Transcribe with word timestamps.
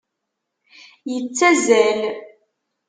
Yettazal. 1.11 2.01